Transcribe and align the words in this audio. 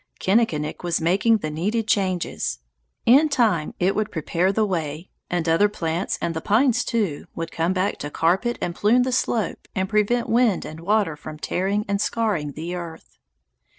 Kinnikinick 0.19 0.81
was 0.81 0.99
making 0.99 1.37
the 1.37 1.51
needed 1.51 1.87
changes; 1.87 2.57
in 3.05 3.29
time 3.29 3.75
it 3.79 3.93
would 3.95 4.11
prepare 4.11 4.51
the 4.51 4.65
way, 4.65 5.11
and 5.29 5.47
other 5.47 5.69
plants, 5.69 6.17
and 6.19 6.33
the 6.33 6.41
pines 6.41 6.83
too, 6.83 7.25
would 7.35 7.51
come 7.51 7.71
back 7.71 7.99
to 7.99 8.09
carpet 8.09 8.57
and 8.63 8.73
plume 8.73 9.03
the 9.03 9.11
slope 9.11 9.67
and 9.75 9.87
prevent 9.87 10.27
wind 10.27 10.65
and 10.65 10.79
water 10.79 11.15
from 11.15 11.37
tearing 11.37 11.85
and 11.87 12.01
scarring 12.01 12.53
the 12.53 12.73
earth. 12.73 13.19